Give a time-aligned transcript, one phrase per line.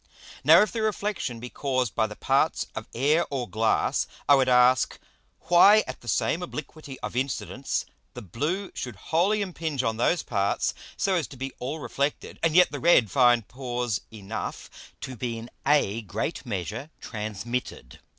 [0.43, 4.49] Now if the Reflexion be caused by the parts of Air or Glass, I would
[4.49, 4.97] ask,
[5.41, 7.85] why at the same Obliquity of Incidence
[8.15, 12.55] the blue should wholly impinge on those parts, so as to be all reflected, and
[12.55, 17.99] yet the red find Pores enough to be in a great measure transmitted.